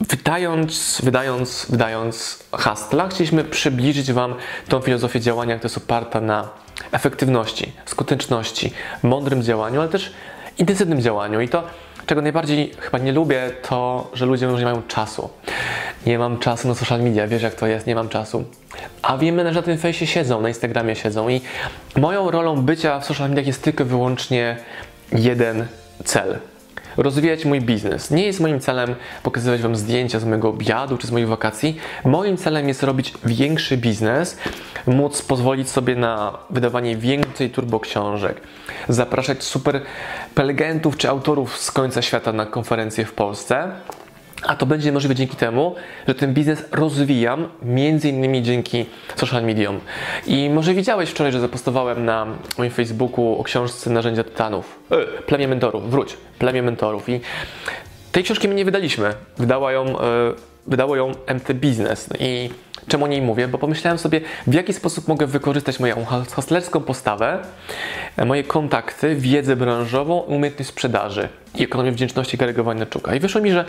wydając, 0.00 1.00
wydając, 1.04 1.66
wydając 1.70 2.44
hasla, 2.52 3.08
chcieliśmy 3.08 3.44
przybliżyć 3.44 4.12
Wam 4.12 4.34
tą 4.68 4.80
filozofię 4.80 5.20
działania, 5.20 5.56
która 5.56 5.66
jest 5.66 5.78
oparta 5.78 6.20
na 6.20 6.48
efektywności, 6.92 7.72
skuteczności, 7.84 8.72
mądrym 9.02 9.42
działaniu, 9.42 9.80
ale 9.80 9.88
też 9.88 10.12
intensywnym 10.58 11.00
działaniu. 11.00 11.40
I 11.40 11.48
to 11.48 11.62
czego 12.06 12.22
najbardziej 12.22 12.74
chyba 12.78 12.98
nie 12.98 13.12
lubię, 13.12 13.50
to, 13.62 14.10
że 14.12 14.26
ludzie 14.26 14.50
że 14.50 14.58
nie 14.58 14.64
mają 14.64 14.82
czasu. 14.82 15.30
Nie 16.06 16.18
mam 16.18 16.38
czasu 16.38 16.68
na 16.68 16.74
social 16.74 17.02
media, 17.02 17.26
wiesz 17.26 17.42
jak 17.42 17.54
to 17.54 17.66
jest, 17.66 17.86
nie 17.86 17.94
mam 17.94 18.08
czasu. 18.08 18.44
A 19.02 19.18
wiemy, 19.18 19.44
że 19.48 19.60
na 19.60 19.62
tym 19.62 19.78
fejsie 19.78 20.06
siedzą, 20.06 20.40
na 20.40 20.48
Instagramie 20.48 20.96
siedzą 20.96 21.28
i 21.28 21.40
moją 21.96 22.30
rolą 22.30 22.62
bycia 22.62 23.00
w 23.00 23.04
social 23.04 23.28
mediach 23.28 23.46
jest 23.46 23.62
tylko 23.62 23.84
wyłącznie 23.84 24.56
jeden 25.12 25.66
cel– 26.04 26.38
rozwijać 26.96 27.44
mój 27.44 27.60
biznes. 27.60 28.10
Nie 28.10 28.26
jest 28.26 28.40
moim 28.40 28.60
celem 28.60 28.94
pokazywać 29.22 29.62
Wam 29.62 29.76
zdjęcia 29.76 30.20
z 30.20 30.24
mojego 30.24 30.48
obiadu 30.48 30.98
czy 30.98 31.06
z 31.06 31.10
moich 31.10 31.28
wakacji. 31.28 31.76
Moim 32.04 32.36
celem 32.36 32.68
jest 32.68 32.82
robić 32.82 33.14
większy 33.24 33.76
biznes, 33.76 34.38
móc 34.86 35.22
pozwolić 35.22 35.68
sobie 35.68 35.96
na 35.96 36.38
wydawanie 36.50 36.96
więcej 36.96 37.50
turbo 37.50 37.80
książek, 37.80 38.40
zapraszać 38.88 39.42
super 39.42 39.80
prelegentów 40.34 40.96
czy 40.96 41.08
autorów 41.08 41.58
z 41.58 41.70
końca 41.70 42.02
świata 42.02 42.32
na 42.32 42.46
konferencje 42.46 43.04
w 43.04 43.12
Polsce 43.12 43.70
a 44.46 44.56
to 44.56 44.66
będzie 44.66 44.92
możliwe 44.92 45.14
dzięki 45.14 45.36
temu, 45.36 45.74
że 46.08 46.14
ten 46.14 46.34
biznes 46.34 46.64
rozwijam, 46.72 47.48
między 47.62 48.08
innymi 48.08 48.42
dzięki 48.42 48.86
social 49.16 49.44
mediom. 49.44 49.80
I 50.26 50.50
może 50.50 50.74
widziałeś 50.74 51.10
wczoraj, 51.10 51.32
że 51.32 51.40
zapostowałem 51.40 52.04
na 52.04 52.26
moim 52.58 52.70
Facebooku 52.70 53.40
o 53.40 53.44
książce 53.44 53.90
Narzędzia 53.90 54.24
Tytanów. 54.24 54.78
E, 54.90 55.22
plemię 55.22 55.48
mentorów, 55.48 55.90
wróć, 55.90 56.16
plemię 56.38 56.62
mentorów. 56.62 57.08
I 57.08 57.20
tej 58.12 58.24
książki 58.24 58.48
my 58.48 58.54
nie 58.54 58.64
wydaliśmy. 58.64 59.14
Wydała 59.38 59.72
ją, 59.72 59.84
e, 59.84 59.94
wydało 60.66 60.96
ją 60.96 61.10
MT 61.10 61.52
Business. 61.54 62.08
I 62.20 62.50
Czemu 62.88 63.04
o 63.04 63.08
niej 63.08 63.22
mówię? 63.22 63.48
Bo 63.48 63.58
pomyślałem 63.58 63.98
sobie, 63.98 64.20
w 64.46 64.54
jaki 64.54 64.72
sposób 64.72 65.08
mogę 65.08 65.26
wykorzystać 65.26 65.80
moją 65.80 66.04
hostlerską 66.04 66.80
postawę, 66.80 67.42
e, 68.16 68.24
moje 68.24 68.44
kontakty, 68.44 69.16
wiedzę 69.16 69.56
branżową, 69.56 70.18
umiejętność 70.18 70.70
sprzedaży 70.70 71.28
i 71.54 71.62
ekonomię 71.62 71.92
wdzięczności 71.92 72.38
Gary'ego 72.38 72.64
Wojnaczuka. 72.64 73.14
I 73.14 73.20
wyszło 73.20 73.40
mi, 73.40 73.52
że 73.52 73.64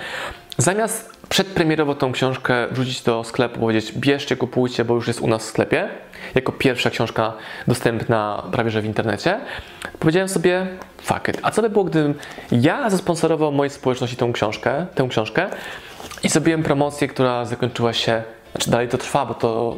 zamiast 0.58 1.28
przedpremierowo 1.30 1.96
tą 1.96 2.12
książkę 2.12 2.68
wrzucić 2.72 3.02
do 3.02 3.24
sklepu, 3.24 3.60
powiedzieć 3.60 3.92
bierzcie, 3.92 4.36
kupujcie, 4.36 4.86
bo 4.86 4.94
już 4.96 5.08
jest 5.08 5.22
u 5.22 5.28
nas 5.28 5.44
w 5.44 5.46
sklepie, 5.46 5.90
jako 6.36 6.52
pierwsza 6.52 6.90
książka 6.90 7.34
dostępna 7.68 8.44
prawie 8.52 8.72
że 8.72 8.82
w 8.82 8.86
internecie, 8.86 9.40
powiedziałem 10.00 10.30
sobie, 10.30 10.68
fuck 11.02 11.28
it, 11.28 11.40
a 11.42 11.52
co 11.52 11.62
by 11.62 11.70
było, 11.70 11.84
gdybym 11.84 12.14
ja 12.52 12.90
zasponsorował 12.90 13.52
mojej 13.52 13.70
społeczności 13.70 14.18
tą 14.18 14.34
książkę, 14.34 14.86
tę 14.96 15.08
książkę 15.10 15.50
i 16.24 16.30
zrobiłem 16.30 16.64
promocję, 16.64 17.08
która 17.08 17.46
zakończyła 17.46 17.94
się 17.94 18.24
znaczy 18.52 18.72
dalej 18.72 18.88
to 18.88 18.98
trwa, 18.98 19.26
bo 19.26 19.34
to 19.34 19.76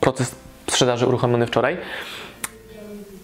proces 0.00 0.34
sprzedaży 0.70 1.06
uruchomiony 1.06 1.46
wczoraj. 1.46 1.76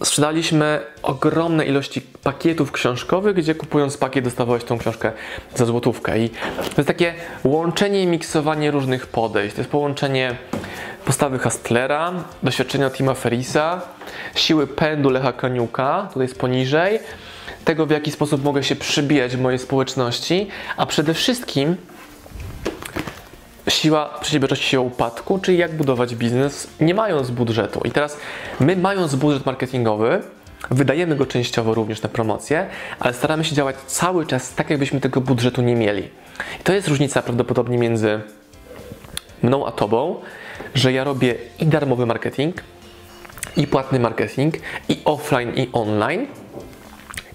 Sprzedaliśmy 0.04 0.80
ogromne 1.02 1.66
ilości 1.66 2.00
pakietów 2.00 2.72
książkowych, 2.72 3.36
gdzie 3.36 3.54
kupując 3.54 3.96
pakiet 3.96 4.24
dostawałeś 4.24 4.64
tą 4.64 4.78
książkę 4.78 5.12
za 5.54 5.64
złotówkę. 5.64 6.18
I 6.18 6.30
to 6.56 6.74
jest 6.76 6.86
takie 6.86 7.14
łączenie 7.44 8.02
i 8.02 8.06
miksowanie 8.06 8.70
różnych 8.70 9.06
podejść. 9.06 9.54
To 9.54 9.60
jest 9.60 9.70
połączenie 9.70 10.36
postawy 11.04 11.38
Hastlera, 11.38 12.12
doświadczenia 12.42 12.90
Tima 12.90 13.14
Ferisa, 13.14 13.80
siły 14.34 14.66
pędu 14.66 15.10
Lecha 15.10 15.32
Kaniuka, 15.32 16.06
tutaj 16.08 16.22
jest 16.22 16.38
poniżej, 16.38 16.98
tego 17.64 17.86
w 17.86 17.90
jaki 17.90 18.10
sposób 18.10 18.44
mogę 18.44 18.62
się 18.62 18.76
przybijać 18.76 19.36
w 19.36 19.40
mojej 19.40 19.58
społeczności, 19.58 20.48
a 20.76 20.86
przede 20.86 21.14
wszystkim 21.14 21.76
siła 23.72 24.08
przedsiębiorczości, 24.20 24.64
siła 24.64 24.82
upadku, 24.82 25.38
czyli 25.38 25.58
jak 25.58 25.76
budować 25.76 26.14
biznes 26.14 26.68
nie 26.80 26.94
mając 26.94 27.30
budżetu. 27.30 27.80
I 27.84 27.90
teraz 27.90 28.16
my 28.60 28.76
mając 28.76 29.14
budżet 29.14 29.46
marketingowy, 29.46 30.22
wydajemy 30.70 31.16
go 31.16 31.26
częściowo 31.26 31.74
również 31.74 32.02
na 32.02 32.08
promocję, 32.08 32.66
ale 33.00 33.14
staramy 33.14 33.44
się 33.44 33.54
działać 33.54 33.76
cały 33.86 34.26
czas 34.26 34.54
tak, 34.54 34.70
jakbyśmy 34.70 35.00
tego 35.00 35.20
budżetu 35.20 35.62
nie 35.62 35.74
mieli. 35.74 36.02
I 36.60 36.62
to 36.62 36.72
jest 36.72 36.88
różnica 36.88 37.22
prawdopodobnie 37.22 37.78
między 37.78 38.20
mną 39.42 39.66
a 39.66 39.72
tobą, 39.72 40.20
że 40.74 40.92
ja 40.92 41.04
robię 41.04 41.34
i 41.58 41.66
darmowy 41.66 42.06
marketing, 42.06 42.62
i 43.56 43.66
płatny 43.66 43.98
marketing, 44.00 44.54
i 44.88 45.00
offline, 45.04 45.52
i 45.54 45.68
online. 45.72 46.26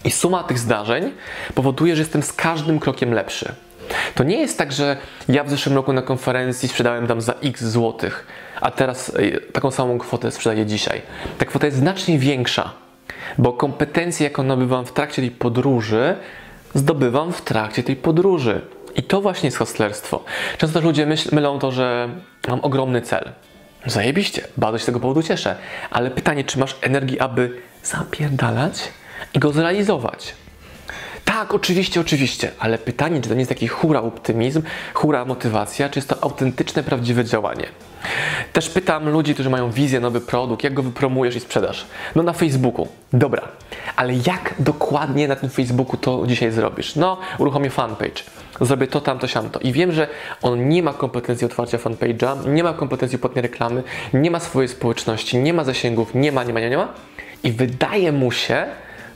I 0.03 0.11
suma 0.11 0.43
tych 0.43 0.59
zdarzeń 0.59 1.11
powoduje, 1.55 1.95
że 1.95 2.01
jestem 2.01 2.23
z 2.23 2.33
każdym 2.33 2.79
krokiem 2.79 3.13
lepszy. 3.13 3.55
To 4.15 4.23
nie 4.23 4.37
jest 4.41 4.57
tak, 4.57 4.71
że 4.71 4.97
ja 5.29 5.43
w 5.43 5.49
zeszłym 5.49 5.75
roku 5.75 5.93
na 5.93 6.01
konferencji 6.01 6.69
sprzedałem 6.69 7.07
tam 7.07 7.21
za 7.21 7.33
x 7.33 7.63
złotych, 7.63 8.27
a 8.61 8.71
teraz 8.71 9.11
e, 9.15 9.51
taką 9.51 9.71
samą 9.71 9.97
kwotę 9.97 10.31
sprzedaję 10.31 10.65
dzisiaj. 10.65 11.01
Ta 11.37 11.45
kwota 11.45 11.65
jest 11.65 11.77
znacznie 11.77 12.19
większa, 12.19 12.71
bo 13.37 13.53
kompetencje, 13.53 14.23
jaką 14.23 14.43
nabywam 14.43 14.85
w 14.85 14.91
trakcie 14.91 15.21
tej 15.21 15.31
podróży, 15.31 16.15
zdobywam 16.73 17.33
w 17.33 17.41
trakcie 17.41 17.83
tej 17.83 17.95
podróży. 17.95 18.61
I 18.95 19.03
to 19.03 19.21
właśnie 19.21 19.47
jest 19.47 19.57
hostlerstwo. 19.57 20.23
Często 20.57 20.79
też 20.79 20.83
ludzie 20.83 21.05
myśl, 21.05 21.35
mylą 21.35 21.59
to, 21.59 21.71
że 21.71 22.09
mam 22.47 22.59
ogromny 22.59 23.01
cel. 23.01 23.31
Zajebiście, 23.85 24.47
bardzo 24.57 24.77
się 24.77 24.83
z 24.83 24.85
tego 24.85 24.99
powodu 24.99 25.23
cieszę. 25.23 25.55
Ale 25.91 26.11
pytanie, 26.11 26.43
czy 26.43 26.59
masz 26.59 26.75
energii, 26.81 27.19
aby 27.19 27.61
zapierdalać 27.83 28.83
i 29.33 29.39
go 29.39 29.51
zrealizować? 29.51 30.35
Tak, 31.37 31.53
oczywiście, 31.53 32.01
oczywiście, 32.01 32.51
ale 32.59 32.77
pytanie, 32.77 33.21
czy 33.21 33.29
to 33.29 33.35
nie 33.35 33.39
jest 33.39 33.49
taki 33.49 33.67
hura 33.67 34.01
optymizm, 34.01 34.61
hura 34.93 35.25
motywacja, 35.25 35.89
czy 35.89 35.99
jest 35.99 36.09
to 36.09 36.23
autentyczne, 36.23 36.83
prawdziwe 36.83 37.25
działanie? 37.25 37.65
Też 38.53 38.69
pytam 38.69 39.09
ludzi, 39.09 39.33
którzy 39.33 39.49
mają 39.49 39.71
wizję, 39.71 39.99
nowy 39.99 40.21
produkt, 40.21 40.63
jak 40.63 40.73
go 40.73 40.83
wypromujesz 40.83 41.35
i 41.35 41.39
sprzedasz? 41.39 41.85
No 42.15 42.23
na 42.23 42.33
Facebooku. 42.33 42.87
Dobra, 43.13 43.47
ale 43.95 44.13
jak 44.13 44.53
dokładnie 44.59 45.27
na 45.27 45.35
tym 45.35 45.49
Facebooku 45.49 45.97
to 45.97 46.27
dzisiaj 46.27 46.51
zrobisz? 46.51 46.95
No, 46.95 47.17
uruchomię 47.37 47.69
fanpage, 47.69 48.23
zrobię 48.61 48.87
to, 48.87 49.01
tamto, 49.01 49.27
siamto. 49.27 49.59
I 49.59 49.71
wiem, 49.71 49.91
że 49.91 50.07
on 50.41 50.69
nie 50.69 50.83
ma 50.83 50.93
kompetencji 50.93 51.45
otwarcia 51.45 51.77
fanpage'a, 51.77 52.47
nie 52.47 52.63
ma 52.63 52.73
kompetencji 52.73 53.17
płatnej 53.19 53.41
reklamy, 53.41 53.83
nie 54.13 54.31
ma 54.31 54.39
swojej 54.39 54.69
społeczności, 54.69 55.37
nie 55.37 55.53
ma 55.53 55.63
zasięgów, 55.63 56.15
nie 56.15 56.31
ma, 56.31 56.43
nie 56.43 56.53
ma, 56.53 56.59
nie 56.59 56.77
ma. 56.77 56.93
I 57.43 57.51
wydaje 57.51 58.11
mu 58.11 58.31
się, 58.31 58.65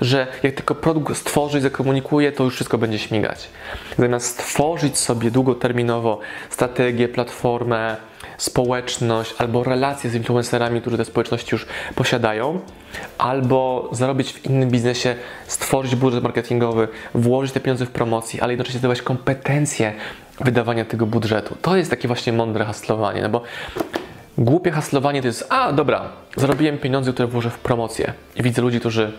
że 0.01 0.27
jak 0.43 0.55
tylko 0.55 0.75
produkt 0.75 1.17
stworzy, 1.17 1.62
zakomunikuje, 1.62 2.31
to 2.31 2.43
już 2.43 2.55
wszystko 2.55 2.77
będzie 2.77 3.00
śmigać. 3.00 3.50
Zamiast 3.98 4.27
stworzyć 4.27 4.98
sobie 4.98 5.31
długoterminowo 5.31 6.20
strategię, 6.50 7.08
platformę, 7.10 7.98
społeczność 8.38 9.36
albo 9.38 9.63
relacje 9.63 10.10
z 10.10 10.15
influencerami, 10.15 10.81
którzy 10.81 10.98
te 10.98 11.05
społeczności 11.05 11.50
już 11.55 11.65
posiadają, 11.96 12.60
albo 13.17 13.89
zarobić 13.91 14.34
w 14.34 14.46
innym 14.46 14.70
biznesie, 14.70 15.15
stworzyć 15.48 15.96
budżet 15.96 16.24
marketingowy, 16.24 16.88
włożyć 17.13 17.53
te 17.53 17.60
pieniądze 17.60 17.86
w 17.86 17.91
promocję, 17.91 18.43
ale 18.43 18.53
jednocześnie 18.53 18.79
zdobywać 18.79 19.01
kompetencje 19.01 19.93
wydawania 20.39 20.86
tego 20.86 21.05
budżetu. 21.05 21.55
To 21.62 21.75
jest 21.75 21.89
takie 21.89 22.08
właśnie 22.08 22.34
mądre 22.34 22.65
haslowanie, 22.65 23.22
no 23.22 23.29
bo 23.29 23.41
głupie 24.38 24.72
haslowanie 24.72 25.22
to 25.22 25.27
jest, 25.27 25.46
a 25.50 25.74
dobra, 25.74 26.10
zarobiłem 26.38 26.77
pieniądze, 26.77 27.13
które 27.13 27.27
włożę 27.27 27.50
w 27.50 27.60
promocję 27.60 28.13
i 28.36 28.43
widzę 28.43 28.62
ludzi, 28.62 28.79
którzy 28.79 29.12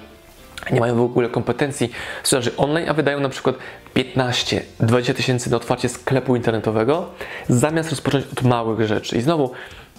nie 0.70 0.80
mają 0.80 0.96
w 0.96 1.00
ogóle 1.00 1.28
kompetencji 1.28 1.90
sprzedaży 2.22 2.56
online, 2.56 2.88
a 2.88 2.94
wydają 2.94 3.20
na 3.20 3.28
przykład 3.28 3.56
15-20 3.96 5.14
tysięcy 5.14 5.50
na 5.50 5.56
otwarcie 5.56 5.88
sklepu 5.88 6.36
internetowego, 6.36 7.08
zamiast 7.48 7.90
rozpocząć 7.90 8.24
od 8.32 8.42
małych 8.42 8.86
rzeczy. 8.86 9.16
I 9.16 9.20
znowu, 9.20 9.52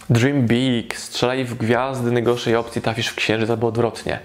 dream 0.09 0.41
big, 0.41 0.97
strzelaj 0.97 1.45
w 1.45 1.57
gwiazdy 1.57 2.11
najgorszej 2.11 2.55
opcji, 2.55 2.81
trafisz 2.81 3.07
w 3.07 3.15
księżyc 3.15 3.49
albo 3.49 3.67
odwrotnie. 3.67 4.19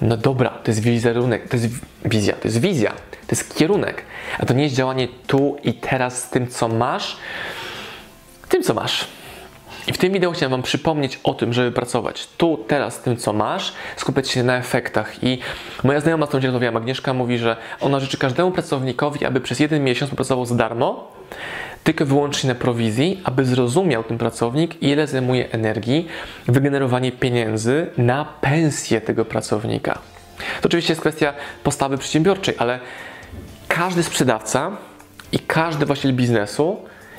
No 0.00 0.16
dobra, 0.16 0.50
to 0.50 0.70
jest 0.70 0.80
wizerunek, 0.80 1.48
to 1.48 1.56
jest 1.56 1.68
wizja, 2.04 2.34
to 2.34 2.48
jest 2.48 2.60
wizja, 2.60 2.90
to 3.10 3.26
jest 3.30 3.54
kierunek, 3.54 4.02
a 4.38 4.46
to 4.46 4.54
nie 4.54 4.62
jest 4.62 4.74
działanie 4.74 5.08
tu 5.26 5.56
i 5.64 5.74
teraz 5.74 6.24
z 6.24 6.30
tym, 6.30 6.48
co 6.48 6.68
masz, 6.68 7.16
tym, 8.48 8.62
co 8.62 8.74
masz. 8.74 9.06
I 9.86 9.92
w 9.92 9.98
tym 9.98 10.12
wideo 10.12 10.32
chciałem 10.32 10.50
Wam 10.50 10.62
przypomnieć 10.62 11.20
o 11.24 11.34
tym, 11.34 11.52
żeby 11.52 11.72
pracować 11.72 12.28
tu, 12.36 12.64
teraz, 12.68 13.00
tym, 13.00 13.16
co 13.16 13.32
masz, 13.32 13.72
skupiać 13.96 14.30
się 14.30 14.42
na 14.42 14.56
efektach. 14.56 15.24
I 15.24 15.38
moja 15.84 16.00
znajoma, 16.00 16.26
z 16.26 16.28
którą 16.28 16.42
rozmawiałam, 16.42 16.76
Agnieszka, 16.76 17.14
mówi, 17.14 17.38
że 17.38 17.56
ona 17.80 18.00
życzy 18.00 18.18
każdemu 18.18 18.50
pracownikowi, 18.50 19.24
aby 19.24 19.40
przez 19.40 19.60
jeden 19.60 19.84
miesiąc 19.84 20.14
pracował 20.14 20.46
za 20.46 20.54
darmo, 20.54 21.12
tylko 21.84 22.06
wyłącznie 22.06 22.48
na 22.48 22.54
prowizji, 22.54 23.20
aby 23.24 23.44
zrozumiał 23.44 24.04
ten 24.04 24.18
pracownik, 24.18 24.82
ile 24.82 25.06
zajmuje 25.06 25.50
energii 25.50 26.06
wygenerowanie 26.46 27.12
pieniędzy 27.12 27.86
na 27.98 28.24
pensję 28.24 29.00
tego 29.00 29.24
pracownika. 29.24 29.98
To 30.60 30.68
oczywiście 30.68 30.92
jest 30.92 31.00
kwestia 31.00 31.34
postawy 31.62 31.98
przedsiębiorczej, 31.98 32.54
ale 32.58 32.78
każdy 33.68 34.02
sprzedawca 34.02 34.70
i 35.32 35.38
każdy 35.38 35.86
właściciel 35.86 36.14
biznesu 36.14 36.76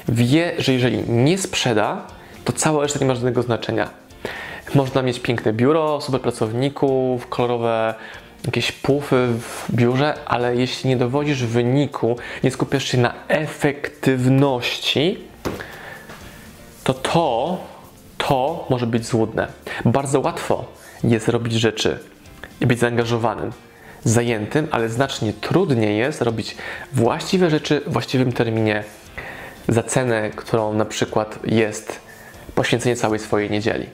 wie, 0.09 0.53
że 0.57 0.73
jeżeli 0.73 1.03
nie 1.09 1.37
sprzeda, 1.37 2.07
to 2.45 2.53
cała 2.53 2.81
reszta 2.83 2.99
nie 2.99 3.05
ma 3.05 3.15
żadnego 3.15 3.41
znaczenia. 3.41 3.89
Można 4.75 5.01
mieć 5.01 5.19
piękne 5.19 5.53
biuro, 5.53 6.01
super 6.01 6.21
pracowników, 6.21 7.27
kolorowe 7.29 7.95
jakieś 8.45 8.71
pufy 8.71 9.27
w 9.39 9.65
biurze, 9.71 10.13
ale 10.25 10.55
jeśli 10.55 10.89
nie 10.89 10.97
dowodzisz 10.97 11.45
wyniku, 11.45 12.17
nie 12.43 12.51
skupiasz 12.51 12.83
się 12.83 12.97
na 12.97 13.13
efektywności, 13.27 15.17
to 16.83 16.93
to, 16.93 17.57
to 18.17 18.65
może 18.69 18.87
być 18.87 19.05
złudne. 19.05 19.47
Bardzo 19.85 20.19
łatwo 20.19 20.65
jest 21.03 21.29
robić 21.29 21.53
rzeczy 21.53 21.99
i 22.61 22.67
być 22.67 22.79
zaangażowanym. 22.79 23.51
zajętym, 24.03 24.67
ale 24.71 24.89
znacznie 24.89 25.33
trudniej 25.33 25.97
jest 25.97 26.21
robić 26.21 26.55
właściwe 26.93 27.49
rzeczy 27.49 27.81
w 27.87 27.93
właściwym 27.93 28.31
terminie 28.31 28.83
za 29.67 29.83
cenę, 29.83 30.29
którą 30.29 30.73
na 30.73 30.85
przykład 30.85 31.39
jest 31.45 32.02
poświęcenie 32.55 32.95
całej 32.95 33.19
swojej 33.19 33.49
niedzieli. 33.49 33.85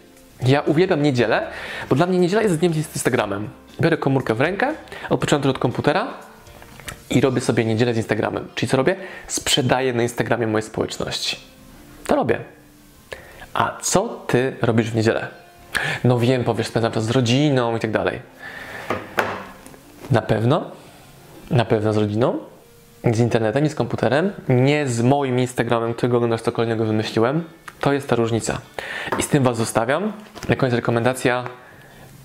Ja 0.46 0.62
uwielbiam 0.62 1.04
niedzielę, 1.04 1.48
bo 1.90 1.96
dla 1.96 2.06
mnie 2.06 2.20
niedziela 2.20 2.42
jest 2.42 2.58
dniem 2.58 2.74
z 2.74 2.78
Instagramem. 2.78 3.50
Biorę 3.82 3.98
komórkę 3.98 4.34
w 4.34 4.42
rękę, 4.42 4.74
odpoczynam 5.10 5.50
od 5.50 5.60
komputera 5.60 6.08
i 7.10 7.22
robię 7.22 7.42
sobie 7.42 7.66
niedzielę 7.66 7.94
z 7.94 7.98
Instagramem. 7.98 8.48
Czyli 8.56 8.70
co 8.70 8.78
robię? 8.78 8.96
Sprzedaję 9.28 9.94
na 9.94 10.04
Instagramie 10.04 10.48
mojej 10.48 10.64
społeczności. 10.64 11.38
To 12.08 12.16
robię. 12.16 12.40
A 13.54 13.78
co 13.82 14.26
ty 14.28 14.56
robisz 14.62 14.92
w 14.92 14.96
niedzielę? 14.96 15.28
No 16.04 16.20
wiem, 16.20 16.44
powiesz, 16.44 16.68
spędzam 16.68 16.92
czas 16.92 17.06
z 17.06 17.12
rodziną 17.12 17.78
i 17.78 17.80
tak 17.80 17.92
dalej. 17.92 18.20
Na 20.12 20.22
pewno, 20.22 20.72
na 21.52 21.66
pewno 21.66 21.94
z 21.94 21.98
rodziną, 21.98 22.40
z 23.04 23.20
internetem, 23.20 23.64
nie 23.64 23.70
z 23.70 23.76
komputerem, 23.76 24.32
nie 24.50 24.88
z 24.88 25.02
moim 25.02 25.40
Instagramem, 25.40 25.94
którego 25.94 26.18
oglądasz 26.18 26.42
cokolwiek 26.42 26.78
wymyśliłem. 26.78 27.44
To 27.80 27.94
jest 27.94 28.10
ta 28.10 28.16
różnica. 28.16 28.62
I 29.20 29.24
z 29.24 29.28
tym 29.28 29.44
Was 29.44 29.58
zostawiam. 29.58 30.14
Na 30.50 30.56
koniec 30.56 30.76
rekomendacja. 30.76 31.44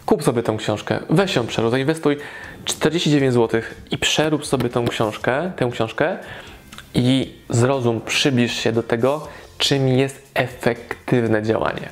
Kup 0.07 0.23
sobie 0.23 0.43
tą 0.43 0.57
książkę, 0.57 0.99
weź 1.11 1.37
ją, 1.37 1.47
przerób, 1.47 1.71
zainwestuj 1.71 2.17
49 2.65 3.35
zł 3.35 3.61
i 3.91 3.99
przerób 3.99 4.47
sobie 4.47 4.69
tą 4.69 4.89
książkę, 4.89 5.53
tę 5.57 5.71
książkę 5.73 6.19
i 6.95 7.35
zrozum, 7.49 8.01
przybliż 8.01 8.53
się 8.53 8.73
do 8.73 8.83
tego, 8.83 9.29
czym 9.59 9.89
jest 9.89 10.31
efektywne 10.35 11.43
działanie. 11.43 11.89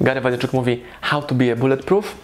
Gary 0.00 0.20
Vaynerchuk 0.20 0.52
mówi 0.52 0.82
how 1.00 1.22
to 1.22 1.34
be 1.34 1.52
a 1.52 1.56
bulletproof, 1.56 2.16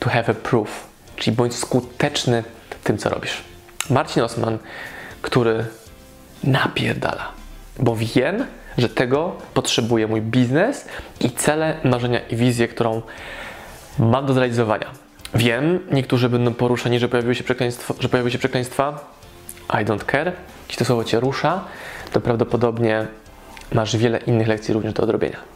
to 0.00 0.10
have 0.10 0.28
a 0.28 0.34
proof, 0.34 0.86
czyli 1.16 1.36
bądź 1.36 1.54
skuteczny 1.54 2.44
tym, 2.84 2.98
co 2.98 3.08
robisz. 3.08 3.42
Marcin 3.90 4.22
Osman, 4.22 4.58
który 5.26 5.64
napierdala, 6.44 7.32
bo 7.78 7.96
wiem, 7.96 8.46
że 8.78 8.88
tego 8.88 9.36
potrzebuje 9.54 10.06
mój 10.06 10.22
biznes 10.22 10.88
i 11.20 11.30
cele, 11.30 11.76
marzenia 11.84 12.20
i 12.20 12.36
wizję, 12.36 12.68
którą 12.68 13.02
mam 13.98 14.26
do 14.26 14.34
zrealizowania. 14.34 14.90
Wiem, 15.34 15.78
niektórzy 15.90 16.28
będą 16.28 16.54
poruszeni, 16.54 16.98
że 16.98 17.08
pojawiły 17.08 17.34
się 17.34 17.44
przekleństwa, 17.44 17.94
że 18.00 18.08
pojawiły 18.08 18.30
się 18.30 18.38
przekleństwa. 18.38 19.10
I 19.68 19.84
don't 19.84 20.04
care. 20.12 20.32
Jeśli 20.68 20.78
to 20.78 20.84
słowo 20.84 21.04
Cię 21.04 21.20
rusza, 21.20 21.64
to 22.12 22.20
prawdopodobnie 22.20 23.06
masz 23.72 23.96
wiele 23.96 24.18
innych 24.18 24.48
lekcji 24.48 24.74
również 24.74 24.92
do 24.92 25.02
odrobienia. 25.02 25.55